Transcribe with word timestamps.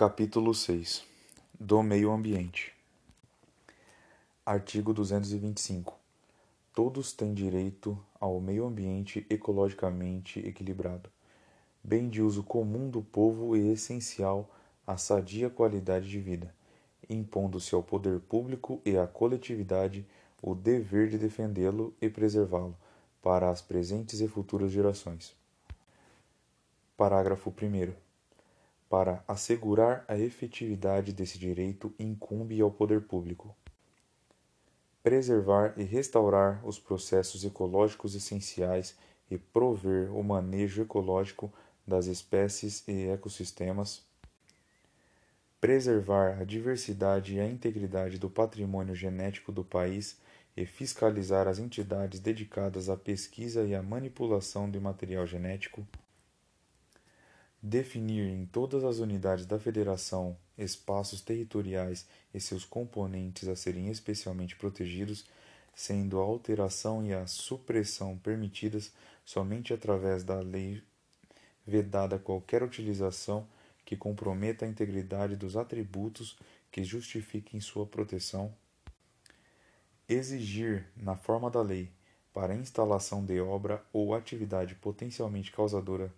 Capítulo 0.00 0.54
6 0.54 1.04
Do 1.58 1.82
Meio 1.82 2.12
Ambiente. 2.12 2.72
Artigo 4.46 4.94
225 4.94 5.92
Todos 6.72 7.12
têm 7.12 7.34
direito 7.34 7.98
ao 8.20 8.40
meio 8.40 8.64
ambiente 8.64 9.26
ecologicamente 9.28 10.38
equilibrado, 10.38 11.10
bem 11.82 12.08
de 12.08 12.22
uso 12.22 12.44
comum 12.44 12.88
do 12.88 13.02
povo 13.02 13.56
e 13.56 13.72
essencial 13.72 14.48
à 14.86 14.96
sadia 14.96 15.50
qualidade 15.50 16.08
de 16.08 16.20
vida, 16.20 16.54
impondo-se 17.10 17.74
ao 17.74 17.82
poder 17.82 18.20
público 18.20 18.80
e 18.84 18.96
à 18.96 19.04
coletividade 19.04 20.06
o 20.40 20.54
dever 20.54 21.08
de 21.08 21.18
defendê-lo 21.18 21.92
e 22.00 22.08
preservá-lo 22.08 22.76
para 23.20 23.50
as 23.50 23.60
presentes 23.60 24.20
e 24.20 24.28
futuras 24.28 24.70
gerações. 24.70 25.34
Parágrafo 26.96 27.50
1 27.50 28.07
Para 28.88 29.22
assegurar 29.28 30.04
a 30.08 30.18
efetividade 30.18 31.12
desse 31.12 31.38
direito, 31.38 31.92
incumbe 31.98 32.60
ao 32.60 32.70
poder 32.70 33.02
público. 33.02 33.54
Preservar 35.02 35.74
e 35.76 35.82
restaurar 35.82 36.66
os 36.66 36.78
processos 36.78 37.44
ecológicos 37.44 38.14
essenciais 38.14 38.96
e 39.30 39.36
prover 39.36 40.10
o 40.14 40.22
manejo 40.22 40.82
ecológico 40.82 41.52
das 41.86 42.06
espécies 42.06 42.82
e 42.88 43.08
ecossistemas, 43.08 44.02
preservar 45.60 46.40
a 46.40 46.44
diversidade 46.44 47.34
e 47.34 47.40
a 47.40 47.46
integridade 47.46 48.18
do 48.18 48.30
patrimônio 48.30 48.94
genético 48.94 49.50
do 49.50 49.64
país 49.64 50.18
e 50.56 50.64
fiscalizar 50.64 51.46
as 51.46 51.58
entidades 51.58 52.20
dedicadas 52.20 52.88
à 52.88 52.96
pesquisa 52.96 53.64
e 53.64 53.74
à 53.74 53.82
manipulação 53.82 54.70
de 54.70 54.78
material 54.78 55.26
genético, 55.26 55.86
definir 57.62 58.26
em 58.28 58.46
todas 58.46 58.84
as 58.84 58.98
unidades 58.98 59.44
da 59.44 59.58
Federação 59.58 60.36
espaços 60.56 61.20
territoriais 61.20 62.06
e 62.34 62.40
seus 62.40 62.64
componentes 62.64 63.48
a 63.48 63.56
serem 63.56 63.88
especialmente 63.88 64.56
protegidos, 64.56 65.24
sendo 65.74 66.20
a 66.20 66.24
alteração 66.24 67.04
e 67.04 67.12
a 67.12 67.26
supressão 67.26 68.18
permitidas 68.18 68.92
somente 69.24 69.72
através 69.72 70.24
da 70.24 70.40
lei, 70.40 70.82
vedada 71.66 72.18
qualquer 72.18 72.62
utilização 72.62 73.46
que 73.84 73.96
comprometa 73.96 74.64
a 74.64 74.68
integridade 74.68 75.36
dos 75.36 75.56
atributos 75.56 76.36
que 76.70 76.82
justifiquem 76.82 77.60
sua 77.60 77.86
proteção, 77.86 78.52
exigir, 80.08 80.86
na 80.96 81.16
forma 81.16 81.50
da 81.50 81.62
lei, 81.62 81.90
para 82.32 82.54
instalação 82.54 83.24
de 83.24 83.40
obra 83.40 83.82
ou 83.92 84.14
atividade 84.14 84.74
potencialmente 84.74 85.52
causadora 85.52 86.12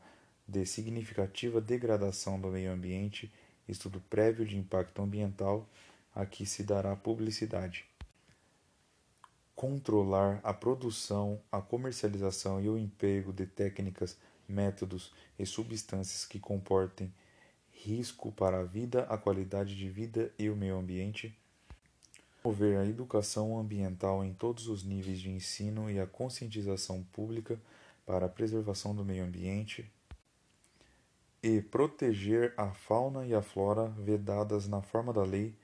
de 0.50 0.66
significativa 0.66 1.60
degradação 1.60 2.40
do 2.40 2.48
meio 2.48 2.72
ambiente, 2.72 3.32
estudo 3.68 4.00
prévio 4.10 4.44
de 4.44 4.58
impacto 4.58 5.00
ambiental 5.00 5.68
a 6.12 6.26
que 6.26 6.44
se 6.44 6.64
dará 6.64 6.96
publicidade. 6.96 7.84
Controlar 9.54 10.40
a 10.42 10.52
produção, 10.52 11.40
a 11.52 11.60
comercialização 11.60 12.60
e 12.60 12.68
o 12.68 12.76
emprego 12.76 13.32
de 13.32 13.46
técnicas, 13.46 14.18
métodos 14.48 15.12
e 15.38 15.46
substâncias 15.46 16.24
que 16.24 16.40
comportem 16.40 17.14
risco 17.70 18.32
para 18.32 18.58
a 18.58 18.64
vida, 18.64 19.04
a 19.04 19.16
qualidade 19.16 19.76
de 19.76 19.88
vida 19.88 20.32
e 20.36 20.50
o 20.50 20.56
meio 20.56 20.76
ambiente. 20.76 21.38
Promover 22.42 22.76
a 22.78 22.86
educação 22.86 23.56
ambiental 23.56 24.24
em 24.24 24.34
todos 24.34 24.66
os 24.66 24.82
níveis 24.82 25.20
de 25.20 25.30
ensino 25.30 25.88
e 25.88 26.00
a 26.00 26.06
conscientização 26.06 27.04
pública 27.12 27.60
para 28.04 28.26
a 28.26 28.28
preservação 28.28 28.96
do 28.96 29.04
meio 29.04 29.24
ambiente 29.24 29.88
e 31.42 31.62
proteger 31.62 32.52
a 32.56 32.70
fauna 32.72 33.24
e 33.27 33.34
a 33.34 33.41
flora 33.41 33.88
vedadas 33.98 34.69
na 34.69 34.83
forma 34.83 35.12
da 35.12 35.22
lei, 35.22 35.55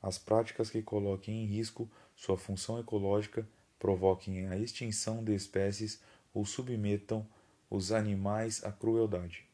as 0.00 0.18
práticas 0.18 0.70
que 0.70 0.82
coloquem 0.82 1.42
em 1.42 1.46
risco 1.46 1.90
sua 2.14 2.38
função 2.38 2.78
ecológica, 2.78 3.46
provoquem 3.78 4.46
a 4.46 4.56
extinção 4.56 5.22
de 5.24 5.34
espécies 5.34 6.00
ou 6.32 6.44
submetam 6.44 7.26
os 7.68 7.90
animais 7.90 8.64
à 8.64 8.70
crueldade. 8.70 9.44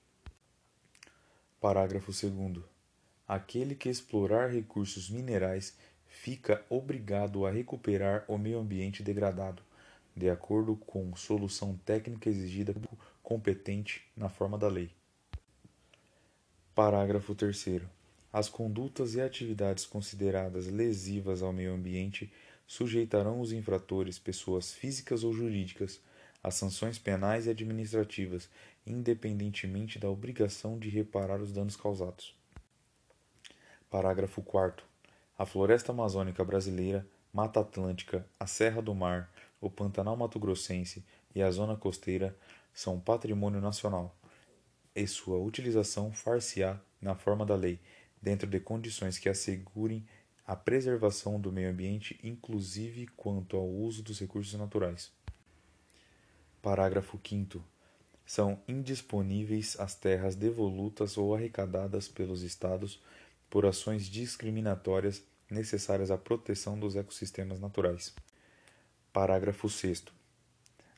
Parágrafo 1.60 2.12
2 2.12 2.62
Aquele 3.26 3.74
que 3.74 3.88
explorar 3.88 4.50
recursos 4.50 5.08
minerais 5.08 5.76
fica 6.06 6.62
obrigado 6.68 7.46
a 7.46 7.50
recuperar 7.50 8.24
o 8.28 8.36
meio 8.36 8.58
ambiente 8.58 9.02
degradado, 9.02 9.62
de 10.14 10.28
acordo 10.28 10.76
com 10.76 11.16
solução 11.16 11.78
técnica 11.86 12.28
exigida 12.28 12.74
competente 13.22 14.06
na 14.14 14.28
forma 14.28 14.58
da 14.58 14.68
lei. 14.68 14.90
Parágrafo 16.74 17.34
3 17.34 17.82
As 18.32 18.48
condutas 18.48 19.14
e 19.14 19.20
atividades 19.20 19.84
consideradas 19.84 20.68
lesivas 20.68 21.42
ao 21.42 21.52
meio 21.52 21.74
ambiente 21.74 22.32
sujeitarão 22.66 23.42
os 23.42 23.52
infratores, 23.52 24.18
pessoas 24.18 24.72
físicas 24.72 25.22
ou 25.22 25.34
jurídicas, 25.34 26.00
a 26.42 26.50
sanções 26.50 26.98
penais 26.98 27.46
e 27.46 27.50
administrativas, 27.50 28.48
independentemente 28.86 29.98
da 29.98 30.08
obrigação 30.08 30.78
de 30.78 30.88
reparar 30.88 31.42
os 31.42 31.52
danos 31.52 31.76
causados. 31.76 32.34
Parágrafo 33.90 34.40
4 34.40 34.82
A 35.38 35.44
floresta 35.44 35.92
amazônica 35.92 36.42
brasileira, 36.42 37.06
Mata 37.34 37.60
Atlântica, 37.60 38.26
a 38.40 38.46
Serra 38.46 38.80
do 38.80 38.94
Mar, 38.94 39.30
o 39.60 39.68
Pantanal 39.68 40.16
Mato-Grossense 40.16 41.04
e 41.34 41.42
a 41.42 41.50
Zona 41.50 41.76
Costeira 41.76 42.34
são 42.72 42.98
patrimônio 42.98 43.60
nacional 43.60 44.16
e 44.94 45.06
sua 45.06 45.38
utilização 45.38 46.12
far-se-á 46.12 46.78
na 47.00 47.14
forma 47.14 47.44
da 47.44 47.56
lei, 47.56 47.80
dentro 48.20 48.48
de 48.48 48.60
condições 48.60 49.18
que 49.18 49.28
assegurem 49.28 50.06
a 50.46 50.54
preservação 50.54 51.40
do 51.40 51.52
meio 51.52 51.70
ambiente, 51.70 52.18
inclusive 52.22 53.06
quanto 53.16 53.56
ao 53.56 53.68
uso 53.68 54.02
dos 54.02 54.20
recursos 54.20 54.54
naturais. 54.54 55.10
Parágrafo 56.60 57.18
5 57.22 57.64
São 58.24 58.60
indisponíveis 58.68 59.78
as 59.80 59.94
terras 59.94 60.36
devolutas 60.36 61.16
ou 61.16 61.34
arrecadadas 61.34 62.08
pelos 62.08 62.42
Estados 62.42 63.00
por 63.48 63.66
ações 63.66 64.06
discriminatórias 64.06 65.22
necessárias 65.50 66.10
à 66.10 66.16
proteção 66.16 66.78
dos 66.78 66.96
ecossistemas 66.96 67.60
naturais. 67.60 68.14
Parágrafo 69.12 69.68
6 69.68 70.04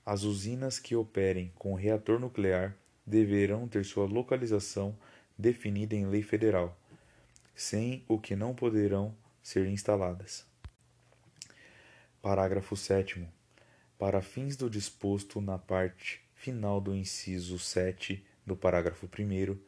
As 0.04 0.22
usinas 0.22 0.78
que 0.78 0.94
operem 0.94 1.53
com 1.56 1.75
reator 1.75 2.21
nuclear 2.21 2.77
deverão 3.06 3.69
ter 3.69 3.84
sua 3.84 4.06
localização 4.06 4.97
definida 5.37 5.94
em 5.94 6.06
lei 6.06 6.22
federal, 6.22 6.78
sem 7.54 8.04
o 8.09 8.19
que 8.19 8.34
não 8.34 8.54
poderão 8.54 9.15
ser 9.42 9.66
instaladas. 9.66 10.47
Parágrafo 12.22 12.76
7. 12.76 13.28
Para 13.98 14.22
fins 14.22 14.56
do 14.56 14.70
disposto 14.70 15.41
na 15.41 15.59
parte 15.59 16.22
final 16.34 16.81
do 16.81 16.94
inciso 16.94 17.59
7 17.59 18.25
do 18.47 18.56
parágrafo 18.56 19.06
1 19.06 19.59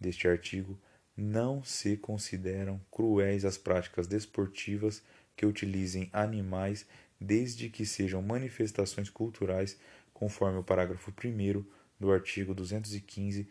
deste 0.00 0.28
artigo, 0.28 0.78
não 1.16 1.62
se 1.62 1.96
consideram 1.96 2.80
cruéis 2.90 3.44
as 3.44 3.56
práticas 3.56 4.06
desportivas 4.06 5.02
que 5.36 5.46
utilizem 5.46 6.08
animais 6.12 6.86
desde 7.20 7.68
que 7.68 7.86
sejam 7.86 8.20
manifestações 8.20 9.08
culturais, 9.08 9.78
conforme 10.12 10.58
o 10.58 10.64
parágrafo 10.64 11.12
1 11.12 11.64
do 12.04 12.12
artigo 12.12 12.54
215 12.54 13.48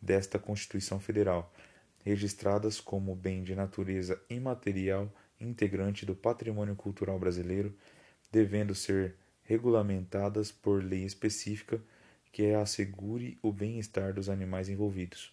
desta 0.00 0.38
Constituição 0.38 1.00
Federal, 1.00 1.52
registradas 2.04 2.78
como 2.78 3.16
bem 3.16 3.42
de 3.42 3.54
natureza 3.54 4.20
imaterial 4.28 5.10
integrante 5.40 6.04
do 6.04 6.14
patrimônio 6.14 6.76
cultural 6.76 7.18
brasileiro, 7.18 7.74
devendo 8.30 8.74
ser 8.74 9.16
regulamentadas 9.42 10.52
por 10.52 10.84
lei 10.84 11.04
específica 11.04 11.80
que 12.30 12.52
assegure 12.52 13.38
o 13.42 13.50
bem-estar 13.50 14.12
dos 14.12 14.28
animais 14.28 14.68
envolvidos. 14.68 15.32